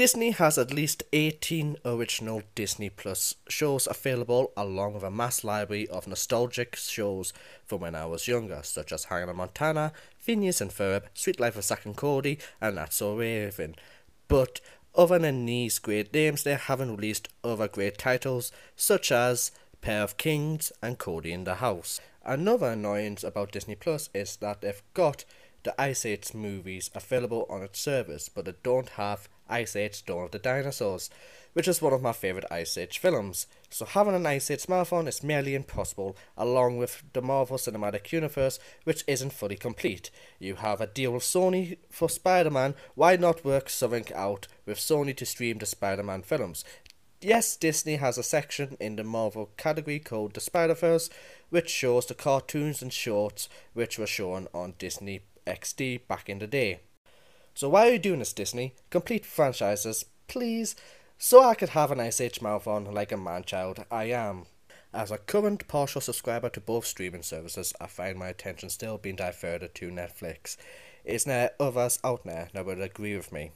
Disney 0.00 0.30
has 0.30 0.56
at 0.56 0.72
least 0.72 1.02
18 1.12 1.76
original 1.84 2.40
Disney 2.54 2.88
Plus 2.88 3.34
shows 3.50 3.86
available, 3.86 4.50
along 4.56 4.94
with 4.94 5.02
a 5.02 5.10
mass 5.10 5.44
library 5.44 5.86
of 5.88 6.06
nostalgic 6.06 6.74
shows 6.74 7.34
from 7.66 7.82
when 7.82 7.94
I 7.94 8.06
was 8.06 8.26
younger, 8.26 8.60
such 8.62 8.92
as 8.92 9.04
Hannah 9.04 9.34
Montana, 9.34 9.92
Phineas 10.18 10.62
and 10.62 10.70
Ferb, 10.70 11.02
Sweet 11.12 11.38
Life 11.38 11.58
of 11.58 11.64
Zack 11.64 11.84
and 11.84 11.94
Cody, 11.94 12.38
and 12.62 12.78
That's 12.78 12.96
So 12.96 13.14
Raven. 13.14 13.74
But 14.26 14.62
other 14.94 15.18
than 15.18 15.44
these 15.44 15.78
great 15.78 16.14
names, 16.14 16.44
they 16.44 16.54
haven't 16.54 16.96
released 16.96 17.28
other 17.44 17.68
great 17.68 17.98
titles, 17.98 18.52
such 18.76 19.12
as 19.12 19.52
Pair 19.82 20.02
of 20.02 20.16
Kings 20.16 20.72
and 20.80 20.96
Cory 20.96 21.30
in 21.30 21.44
the 21.44 21.56
House. 21.56 22.00
Another 22.24 22.68
annoyance 22.68 23.22
about 23.22 23.52
Disney 23.52 23.74
Plus 23.74 24.08
is 24.14 24.36
that 24.36 24.62
they've 24.62 24.82
got 24.94 25.26
the 25.62 25.78
Ice 25.80 26.06
Age 26.06 26.34
movies 26.34 26.90
available 26.94 27.46
on 27.50 27.62
its 27.62 27.80
service, 27.80 28.28
but 28.28 28.44
they 28.44 28.54
don't 28.62 28.90
have 28.90 29.28
Ice 29.48 29.76
Age 29.76 30.04
Dawn 30.06 30.24
of 30.24 30.30
the 30.30 30.38
Dinosaurs, 30.38 31.10
which 31.52 31.68
is 31.68 31.82
one 31.82 31.92
of 31.92 32.02
my 32.02 32.12
favourite 32.12 32.50
Ice 32.50 32.78
Age 32.78 32.98
films. 32.98 33.46
So 33.68 33.84
having 33.84 34.14
an 34.14 34.26
Ice 34.26 34.50
Age 34.50 34.68
marathon 34.68 35.08
is 35.08 35.22
merely 35.22 35.54
impossible, 35.54 36.16
along 36.36 36.78
with 36.78 37.02
the 37.12 37.20
Marvel 37.20 37.58
Cinematic 37.58 38.12
Universe, 38.12 38.58
which 38.84 39.04
isn't 39.06 39.32
fully 39.32 39.56
complete. 39.56 40.10
You 40.38 40.56
have 40.56 40.80
a 40.80 40.86
deal 40.86 41.12
with 41.12 41.22
Sony 41.22 41.78
for 41.90 42.08
Spider 42.08 42.50
Man, 42.50 42.74
why 42.94 43.16
not 43.16 43.44
work 43.44 43.68
something 43.68 44.06
out 44.14 44.46
with 44.64 44.78
Sony 44.78 45.16
to 45.16 45.26
stream 45.26 45.58
the 45.58 45.66
Spider 45.66 46.02
Man 46.02 46.22
films? 46.22 46.64
Yes, 47.22 47.54
Disney 47.54 47.96
has 47.96 48.16
a 48.16 48.22
section 48.22 48.78
in 48.80 48.96
the 48.96 49.04
Marvel 49.04 49.50
category 49.58 49.98
called 49.98 50.32
the 50.32 50.40
Spider 50.40 50.74
Verse, 50.74 51.10
which 51.50 51.68
shows 51.68 52.06
the 52.06 52.14
cartoons 52.14 52.80
and 52.80 52.90
shorts 52.90 53.46
which 53.74 53.98
were 53.98 54.06
shown 54.06 54.48
on 54.54 54.72
Disney 54.78 55.20
XD 55.46 56.06
back 56.08 56.28
in 56.28 56.38
the 56.38 56.46
day. 56.46 56.80
So 57.54 57.68
why 57.68 57.88
are 57.88 57.92
you 57.92 57.98
doing 57.98 58.20
this, 58.20 58.32
Disney? 58.32 58.74
Complete 58.90 59.26
franchises, 59.26 60.04
please, 60.28 60.76
so 61.18 61.42
I 61.42 61.54
could 61.54 61.70
have 61.70 61.90
an 61.90 62.00
Age 62.00 62.40
marathon 62.40 62.92
like 62.92 63.12
a 63.12 63.16
man-child 63.16 63.84
I 63.90 64.04
am. 64.04 64.46
As 64.92 65.10
a 65.10 65.18
current 65.18 65.68
partial 65.68 66.00
subscriber 66.00 66.48
to 66.48 66.60
both 66.60 66.86
streaming 66.86 67.22
services, 67.22 67.72
I 67.80 67.86
find 67.86 68.18
my 68.18 68.28
attention 68.28 68.70
still 68.70 68.98
being 68.98 69.16
diverted 69.16 69.74
to 69.76 69.90
Netflix. 69.90 70.56
Is 71.04 71.24
there 71.24 71.52
others 71.60 71.98
out 72.02 72.24
there 72.24 72.48
that 72.52 72.66
would 72.66 72.80
agree 72.80 73.16
with 73.16 73.32
me? 73.32 73.52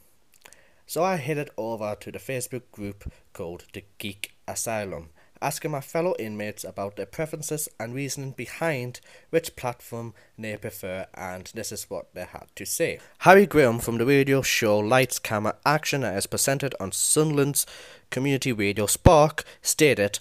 So 0.87 1.03
I 1.03 1.15
headed 1.15 1.49
over 1.57 1.95
to 1.99 2.11
the 2.11 2.19
Facebook 2.19 2.71
group 2.71 3.11
called 3.33 3.65
The 3.73 3.83
Geek 3.97 4.35
Asylum, 4.47 5.09
asking 5.41 5.71
my 5.71 5.81
fellow 5.81 6.15
inmates 6.17 6.63
about 6.63 6.95
their 6.95 7.05
preferences 7.05 7.67
and 7.79 7.93
reasoning 7.93 8.31
behind 8.31 8.99
which 9.29 9.55
platform 9.55 10.13
they 10.37 10.57
prefer, 10.57 11.05
and 11.13 11.51
this 11.53 11.71
is 11.71 11.89
what 11.89 12.13
they 12.13 12.25
had 12.25 12.47
to 12.55 12.65
say. 12.65 12.99
Harry 13.19 13.45
Graham 13.45 13.79
from 13.79 13.97
the 13.97 14.05
radio 14.05 14.41
show 14.41 14.77
Lights 14.79 15.19
Camera 15.19 15.55
Action 15.65 16.03
is 16.03 16.27
presented 16.27 16.73
on 16.79 16.91
Sunderland's 16.91 17.65
community 18.09 18.51
radio 18.51 18.85
Spark 18.85 19.43
stated, 19.61 20.19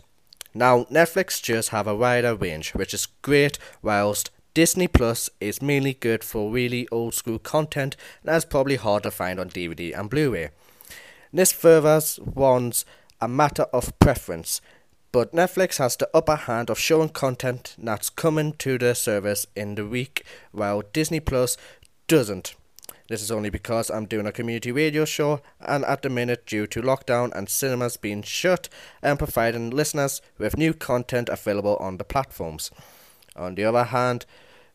Now 0.52 0.85
Netflix 0.85 1.42
just 1.42 1.71
have 1.71 1.87
a 1.87 1.97
wider 1.97 2.35
range, 2.35 2.75
which 2.75 2.94
is 2.94 3.06
great, 3.23 3.59
whilst 3.83 4.30
Disney 4.54 4.87
Plus 4.87 5.28
is 5.40 5.61
mainly 5.61 5.94
good 5.94 6.23
for 6.23 6.50
really 6.50 6.87
old 6.92 7.12
school 7.12 7.40
content 7.40 7.97
that's 8.23 8.44
probably 8.44 8.76
hard 8.76 9.02
to 9.02 9.11
find 9.11 9.40
on 9.40 9.50
DVD 9.50 9.99
and 9.99 10.09
Blu-ray. 10.09 10.50
This 11.33 11.50
further 11.50 12.00
one's 12.25 12.85
a 13.21 13.26
matter 13.26 13.64
of 13.73 13.99
preference, 13.99 14.61
but 15.14 15.33
Netflix 15.33 15.78
has 15.78 15.94
the 15.94 16.11
upper 16.12 16.35
hand 16.35 16.68
of 16.68 16.76
showing 16.76 17.09
content 17.09 17.76
that's 17.78 18.11
coming 18.11 18.52
to 18.54 18.76
the 18.76 18.97
service 18.97 19.47
in 19.54 19.76
the 19.76 19.87
week, 19.87 20.25
while 20.50 20.83
Disney 20.92 21.21
Plus 21.21 21.56
doesn't. 22.09 22.56
This 23.09 23.23
is 23.23 23.30
only 23.30 23.49
because 23.49 23.92
I'm 23.92 24.06
doing 24.06 24.26
a 24.26 24.33
community 24.33 24.73
radio 24.73 25.04
show, 25.04 25.40
and 25.61 25.85
at 25.85 26.02
the 26.02 26.11
minute, 26.11 26.47
due 26.47 26.66
to 26.66 26.83
lockdown 26.83 27.30
and 27.33 27.49
cinemas 27.49 27.97
being 27.97 28.23
shut, 28.23 28.68
I'm 29.04 29.16
providing 29.16 29.71
listeners 29.71 30.21
with 30.37 30.59
new 30.59 30.75
content 30.75 31.28
available 31.28 31.76
on 31.76 31.99
the 31.99 32.04
platforms. 32.04 32.73
On 33.37 33.54
the 33.54 33.62
other 33.62 33.85
hand, 33.85 34.26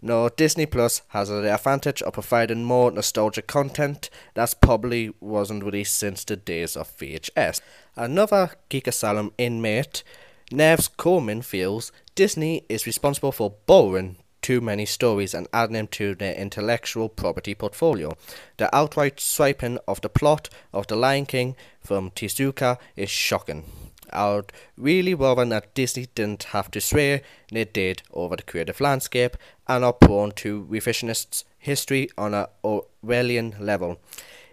no, 0.01 0.29
Disney 0.29 0.65
Plus 0.65 1.01
has 1.09 1.27
the 1.27 1.53
advantage 1.53 2.01
of 2.03 2.13
providing 2.13 2.63
more 2.63 2.91
nostalgic 2.91 3.47
content 3.47 4.09
that 4.35 4.55
probably 4.61 5.13
wasn't 5.19 5.65
released 5.65 5.97
since 5.97 6.23
the 6.23 6.37
days 6.37 6.77
of 6.77 6.95
VHS. 6.97 7.59
Another 7.97 8.51
Geek 8.69 8.87
Asylum 8.87 9.33
inmate, 9.37 10.03
Nevs 10.51 10.89
Coleman, 10.97 11.41
feels 11.41 11.91
Disney 12.15 12.65
is 12.69 12.87
responsible 12.87 13.31
for 13.31 13.55
borrowing 13.67 14.17
too 14.41 14.61
many 14.61 14.85
stories 14.85 15.33
and 15.33 15.47
adding 15.53 15.73
them 15.73 15.87
to 15.87 16.15
their 16.15 16.33
intellectual 16.33 17.07
property 17.07 17.53
portfolio. 17.53 18.15
The 18.57 18.73
outright 18.75 19.19
swiping 19.19 19.77
of 19.87 20.01
the 20.01 20.09
plot 20.09 20.49
of 20.73 20.87
The 20.87 20.95
Lion 20.95 21.25
King 21.25 21.55
from 21.81 22.11
Tezuka 22.11 22.77
is 22.95 23.09
shocking. 23.09 23.63
I'd 24.11 24.51
really 24.75 25.13
rather 25.13 25.45
that 25.45 25.75
Disney 25.75 26.07
didn't 26.15 26.45
have 26.45 26.71
to 26.71 26.81
swear 26.81 27.21
they 27.51 27.65
did 27.65 28.01
over 28.11 28.35
the 28.35 28.43
creative 28.43 28.81
landscape 28.81 29.37
and 29.67 29.85
are 29.85 29.93
prone 29.93 30.31
to 30.37 30.65
revisionist 30.65 31.43
history 31.59 32.09
on 32.17 32.33
a 32.33 32.49
Orwellian 32.63 33.59
level. 33.59 33.99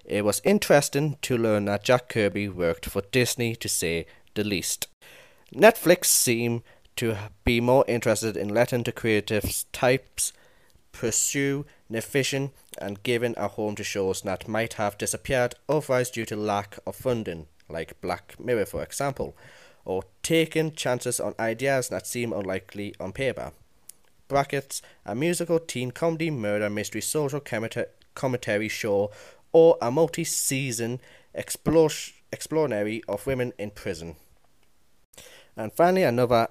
It 0.05 0.25
was 0.25 0.43
interesting 0.45 1.17
to 1.23 1.39
learn 1.39 1.65
that 1.65 1.85
Jack 1.85 2.11
Kirby 2.11 2.51
worked 2.51 2.87
for 2.87 3.01
Disney 3.13 3.57
to 3.57 3.69
say 3.69 4.07
the 4.35 4.45
least. 4.45 4.89
Netflix 5.55 6.07
seem 6.07 6.63
to 6.97 7.17
be 7.45 7.61
more 7.61 7.85
interested 7.87 8.37
in 8.37 8.49
letting 8.49 8.83
the 8.83 8.93
creative 8.93 9.65
types 9.73 10.33
pursue 10.93 11.65
their 11.89 12.01
vision 12.01 12.51
and 12.79 13.03
giving 13.03 13.35
a 13.37 13.49
home 13.49 13.77
to 13.77 13.85
shows 13.85 14.23
that 14.23 14.49
might 14.49 14.75
have 14.75 14.99
disappeared 14.99 15.55
otherwise 15.69 16.11
due 16.11 16.25
to 16.25 16.37
lack 16.37 16.79
of 16.87 16.97
funding 16.97 17.47
like 17.69 18.01
Black 18.01 18.35
Mirror, 18.41 18.67
for 18.67 18.83
example, 18.83 19.37
or 19.85 20.03
taking 20.23 20.73
chances 20.73 21.21
on 21.21 21.35
ideas 21.39 21.89
that 21.89 22.07
seem 22.07 22.33
unlikely 22.33 22.95
on 22.99 23.13
paper. 23.13 23.53
Brackets, 24.29 24.83
a 25.05 25.15
musical 25.15 25.61
teen 25.61 25.93
comedy 25.93 26.31
murder 26.31 26.69
mystery 26.69 27.01
social 27.01 27.41
commentary 28.15 28.69
show, 28.69 29.13
or 29.53 29.79
a 29.81 29.91
multi 29.91 30.25
season 30.25 31.01
explanatory 31.35 33.03
of 33.09 33.27
women 33.27 33.53
in 33.59 33.71
prison. 33.71 34.17
And 35.57 35.73
finally, 35.73 36.03
another 36.03 36.49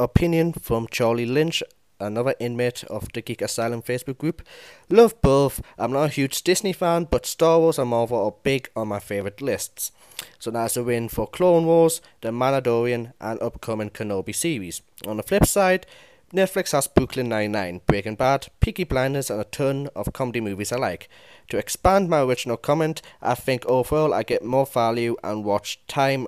opinion 0.00 0.52
from 0.52 0.86
Charlie 0.90 1.26
Lynch, 1.26 1.62
another 2.00 2.34
inmate 2.38 2.84
of 2.84 3.12
the 3.12 3.20
Geek 3.20 3.42
Asylum 3.42 3.82
Facebook 3.82 4.18
group. 4.18 4.42
Love 4.88 5.20
both. 5.20 5.60
I'm 5.78 5.92
not 5.92 6.04
a 6.04 6.08
huge 6.08 6.42
Disney 6.42 6.72
fan, 6.72 7.08
but 7.10 7.26
Star 7.26 7.58
Wars 7.58 7.78
and 7.78 7.90
Marvel 7.90 8.24
are 8.24 8.34
big 8.42 8.70
on 8.76 8.88
my 8.88 9.00
favourite 9.00 9.42
lists. 9.42 9.92
So 10.38 10.50
that's 10.50 10.76
a 10.76 10.84
win 10.84 11.08
for 11.08 11.26
Clone 11.26 11.66
Wars, 11.66 12.00
the 12.20 12.30
Mandalorian, 12.30 13.12
and 13.20 13.42
upcoming 13.42 13.90
Kenobi 13.90 14.34
series. 14.34 14.82
On 15.06 15.16
the 15.16 15.22
flip 15.22 15.44
side, 15.44 15.86
Netflix 16.32 16.72
has 16.72 16.86
Brooklyn 16.86 17.28
Nine-Nine, 17.28 17.80
Breaking 17.86 18.14
Bad, 18.14 18.48
Peaky 18.60 18.84
Blinders, 18.84 19.30
and 19.30 19.40
a 19.40 19.44
ton 19.44 19.88
of 19.96 20.12
comedy 20.12 20.40
movies 20.40 20.72
I 20.72 20.76
like. 20.76 21.08
To 21.48 21.56
expand 21.56 22.10
my 22.10 22.20
original 22.20 22.56
comment, 22.56 23.00
I 23.22 23.34
think 23.34 23.64
overall 23.66 24.12
I 24.12 24.22
get 24.22 24.44
more 24.44 24.66
value 24.66 25.16
and 25.24 25.44
watch 25.44 25.80
time 25.86 26.26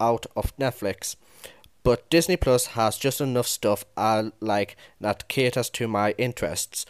out 0.00 0.26
of 0.36 0.56
Netflix. 0.56 1.16
But 1.82 2.08
Disney 2.10 2.36
Plus 2.36 2.66
has 2.68 2.98
just 2.98 3.20
enough 3.20 3.46
stuff 3.46 3.84
I 3.96 4.32
like 4.40 4.76
that 5.00 5.28
caters 5.28 5.70
to 5.70 5.88
my 5.88 6.12
interests 6.18 6.84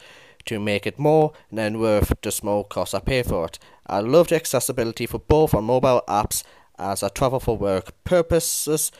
to 0.47 0.59
make 0.59 0.87
it 0.87 0.99
more 0.99 1.33
than 1.53 1.79
worth 1.79 2.13
the 2.23 2.33
small 2.33 2.65
cost 2.65 2.95
I 2.95 3.01
pay 3.01 3.23
for 3.23 3.45
it. 3.47 3.59
I 3.87 4.01
love 4.01 4.29
the 4.29 4.37
accessibility 4.37 5.07
for 5.07 5.19
both 5.19 5.55
on 5.55 5.65
mobile 5.65 6.03
apps 6.09 6.43
as 6.79 7.03
I 7.03 7.09
travel 7.09 7.41
for 7.41 7.57
work 7.57 7.93
purposes, 8.05 8.91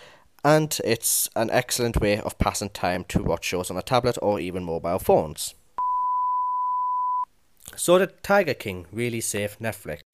and 0.45 0.79
it's 0.85 1.29
an 1.35 1.51
excellent 1.51 2.01
way 2.01 2.21
of 2.21 2.39
passing 2.39 2.71
time 2.71 3.05
to 3.09 3.23
watch 3.23 3.45
shows 3.45 3.71
on 3.71 3.77
a 3.77 3.83
tablet 3.83 4.19
or 4.23 4.39
even 4.39 4.65
mobile 4.65 4.99
phones. 4.99 5.55
So 7.77 7.99
did 7.99 8.23
Tiger 8.23 8.55
King 8.55 8.87
really 8.93 9.21
save 9.21 9.59
Netflix? 9.59 10.10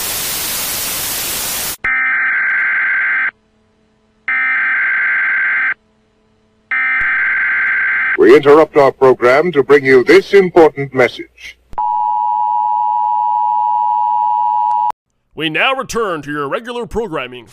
We 8.36 8.40
interrupt 8.40 8.76
our 8.76 8.92
program 8.92 9.50
to 9.52 9.62
bring 9.62 9.86
you 9.86 10.04
this 10.04 10.34
important 10.34 10.92
message. 10.92 11.56
We 15.34 15.48
now 15.48 15.72
return 15.72 16.20
to 16.20 16.30
your 16.30 16.46
regular 16.46 16.86
programming. 16.86 17.48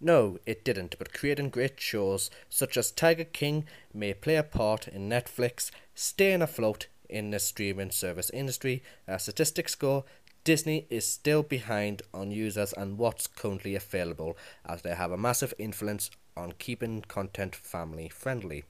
No, 0.00 0.38
it 0.46 0.64
didn't, 0.64 0.94
but 0.96 1.12
creating 1.12 1.50
great 1.50 1.80
shows 1.80 2.30
such 2.48 2.76
as 2.76 2.92
Tiger 2.92 3.24
King 3.24 3.64
may 3.92 4.14
play 4.14 4.36
a 4.36 4.44
part 4.44 4.86
in 4.86 5.08
Netflix 5.08 5.72
staying 5.92 6.40
afloat 6.40 6.86
in 7.08 7.32
the 7.32 7.40
streaming 7.40 7.90
service 7.90 8.30
industry. 8.30 8.80
As 9.08 9.24
statistics 9.24 9.74
go, 9.74 10.04
Disney 10.44 10.86
is 10.88 11.04
still 11.04 11.42
behind 11.42 12.02
on 12.14 12.30
users 12.30 12.72
and 12.74 12.96
what's 12.96 13.26
currently 13.26 13.74
available, 13.74 14.36
as 14.64 14.82
they 14.82 14.94
have 14.94 15.10
a 15.10 15.18
massive 15.18 15.52
influence 15.58 16.12
on 16.36 16.52
keeping 16.60 17.02
content 17.08 17.56
family 17.56 18.08
friendly. 18.08 18.62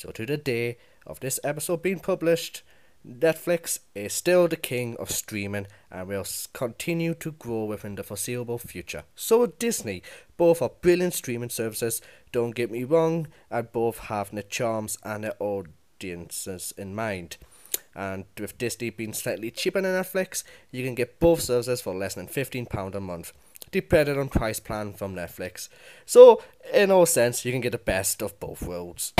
So, 0.00 0.10
to 0.12 0.24
the 0.24 0.38
day 0.38 0.78
of 1.06 1.20
this 1.20 1.38
episode 1.44 1.82
being 1.82 2.00
published, 2.00 2.62
Netflix 3.06 3.80
is 3.94 4.14
still 4.14 4.48
the 4.48 4.56
king 4.56 4.96
of 4.98 5.10
streaming 5.10 5.66
and 5.90 6.08
will 6.08 6.24
continue 6.54 7.12
to 7.16 7.32
grow 7.32 7.64
within 7.64 7.96
the 7.96 8.02
foreseeable 8.02 8.56
future. 8.56 9.04
So 9.14 9.44
Disney. 9.44 10.02
Both 10.38 10.62
are 10.62 10.70
brilliant 10.80 11.12
streaming 11.12 11.50
services, 11.50 12.00
don't 12.32 12.54
get 12.54 12.70
me 12.70 12.84
wrong, 12.84 13.28
and 13.50 13.70
both 13.72 13.98
have 13.98 14.30
their 14.30 14.42
charms 14.42 14.96
and 15.02 15.24
their 15.24 15.34
audiences 15.38 16.72
in 16.78 16.94
mind. 16.94 17.36
And 17.94 18.24
with 18.38 18.56
Disney 18.56 18.88
being 18.88 19.12
slightly 19.12 19.50
cheaper 19.50 19.82
than 19.82 20.02
Netflix, 20.02 20.44
you 20.70 20.82
can 20.82 20.94
get 20.94 21.20
both 21.20 21.42
services 21.42 21.82
for 21.82 21.94
less 21.94 22.14
than 22.14 22.26
£15 22.26 22.94
a 22.94 23.00
month, 23.00 23.34
depending 23.70 24.18
on 24.18 24.28
price 24.28 24.60
plan 24.60 24.92
from 24.92 25.14
Netflix. 25.14 25.68
So, 26.06 26.42
in 26.72 26.90
all 26.90 27.06
sense, 27.06 27.44
you 27.44 27.52
can 27.52 27.60
get 27.60 27.72
the 27.72 27.78
best 27.78 28.22
of 28.22 28.38
both 28.40 28.62
worlds. 28.62 29.12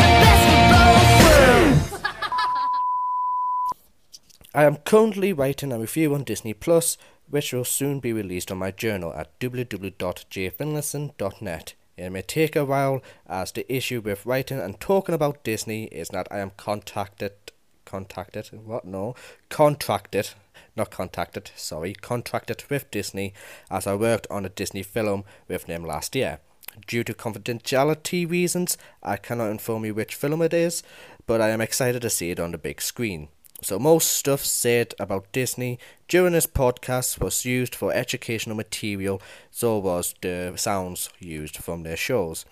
I 4.53 4.65
am 4.65 4.79
currently 4.79 5.33
writing 5.33 5.71
a 5.73 5.79
review 5.79 6.13
on 6.15 6.25
Disney 6.25 6.55
Plus, 6.55 6.99
which 7.29 7.53
will 7.53 7.65
soon 7.65 8.01
be 8.01 8.13
released 8.13 8.51
on 8.51 8.59
my 8.59 8.73
journal 8.73 9.15
at 9.15 9.39
www.jfinlinson.net. 9.39 11.75
It 11.97 12.11
may 12.11 12.23
take 12.23 12.57
a 12.57 12.65
while, 12.65 13.01
as 13.29 13.53
the 13.53 13.73
issue 13.73 14.01
with 14.01 14.27
writing 14.27 14.59
and 14.59 14.81
talking 14.81 15.15
about 15.15 15.45
Disney 15.45 15.85
is 15.85 16.09
that 16.09 16.27
I 16.31 16.39
am 16.39 16.51
contacted, 16.57 17.33
contacted, 17.91 18.51
what? 18.65 18.85
No, 18.85 19.17
contracted, 19.49 20.31
not 20.77 20.91
contacted, 20.93 21.51
sorry, 21.57 21.93
contracted 21.93 22.63
with 22.71 22.89
Disney, 22.93 23.35
as 23.69 23.87
I 23.87 23.97
worked 23.97 24.29
on 24.31 24.45
a 24.45 24.49
Disney 24.49 24.85
film 24.85 25.25
with 25.49 25.67
them 25.67 25.85
last 25.85 26.15
year. 26.15 26.39
Due 26.87 27.03
to 27.03 27.15
confidentiality 27.15 28.31
reasons, 28.31 28.79
I 29.03 29.17
cannot 29.17 29.51
inform 29.51 29.85
you 29.85 29.95
which 29.95 30.15
film 30.15 30.41
it 30.41 30.55
is, 30.55 30.85
but 31.27 31.41
I 31.41 31.49
am 31.49 31.61
excited 31.61 32.03
to 32.03 32.11
see 32.11 32.31
it 32.31 32.39
on 32.39 32.53
the 32.53 32.59
big 32.59 32.81
screen. 32.81 33.29
So, 33.63 33.79
most 33.79 34.13
stuff 34.13 34.45
said 34.45 34.95
about 35.01 35.33
Disney 35.33 35.79
during 36.07 36.33
this 36.33 36.47
podcast 36.47 37.21
was 37.21 37.45
used 37.45 37.75
for 37.75 37.93
educational 37.93 38.57
material, 38.57 39.21
so 39.51 39.79
was 39.79 40.15
the 40.23 40.53
sounds 40.57 41.11
used 41.19 41.57
from 41.57 41.83
their 41.83 41.97
shows, 41.97 42.45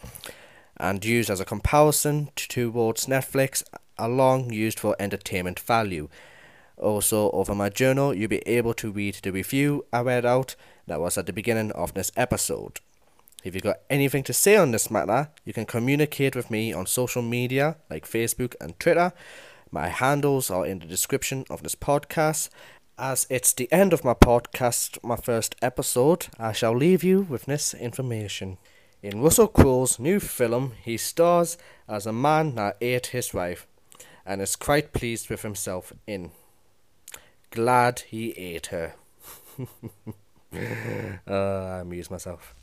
and 0.79 1.05
used 1.05 1.31
as 1.31 1.41
a 1.41 1.45
comparison 1.45 2.31
towards 2.37 3.07
Netflix, 3.07 3.63
along 3.99 4.53
used 4.53 4.79
for 4.79 4.97
entertainment 4.99 5.59
value. 5.59 6.09
Also, 6.77 7.31
over 7.33 7.55
my 7.55 7.69
journal, 7.69 8.15
you'll 8.15 8.29
be 8.29 8.47
able 8.47 8.75
to 8.75 8.93
read 8.93 9.17
the 9.23 9.33
review 9.33 9.85
I 9.93 10.01
read 10.01 10.25
out 10.25 10.55
that 10.87 11.01
was 11.01 11.19
at 11.19 11.27
the 11.27 11.33
beginning 11.33 11.73
of 11.73 11.95
this 11.95 12.13
episode. 12.17 12.81
If 13.45 13.55
you've 13.55 13.65
got 13.65 13.81
anything 13.89 14.23
to 14.25 14.33
say 14.33 14.57
on 14.57 14.73
this 14.73 14.91
matter, 14.91 15.31
you 15.45 15.53
can 15.53 15.65
communicate 15.65 16.35
with 16.35 16.51
me 16.51 16.73
on 16.73 16.87
social 16.87 17.23
media 17.23 17.77
like 17.89 18.07
Facebook 18.07 18.55
and 18.61 18.79
Twitter. 18.79 19.13
My 19.71 19.89
handles 19.89 20.51
are 20.51 20.67
in 20.67 20.79
the 20.81 20.87
description 20.87 21.45
of 21.51 21.63
this 21.63 21.75
podcast. 21.75 22.49
As 22.99 23.27
it's 23.31 23.53
the 23.53 23.71
end 23.73 23.93
of 23.93 24.05
my 24.05 24.15
podcast, 24.15 24.99
my 25.05 25.15
first 25.17 25.55
episode, 25.63 26.27
I 26.39 26.53
shall 26.53 26.75
leave 26.75 27.05
you 27.05 27.23
with 27.23 27.47
this 27.47 27.75
information. 27.75 28.59
In 29.01 29.23
Russell 29.23 29.47
Crowe's 29.47 30.01
new 30.01 30.19
film, 30.19 30.73
he 30.83 30.97
stars 30.97 31.57
as 31.89 32.05
a 32.05 32.13
man 32.13 32.57
that 32.57 32.77
ate 32.81 33.09
his 33.09 33.33
wife 33.33 33.69
and 34.27 34.43
is 34.43 34.57
quite 34.57 34.93
pleased 34.93 35.31
with 35.31 35.43
himself 35.43 35.93
in. 36.07 36.33
Glad 37.51 38.01
he 38.01 38.33
ate 38.33 38.67
her. 38.67 38.95
uh, 40.53 41.31
I 41.31 41.81
amuse 41.81 42.11
myself. 42.11 42.55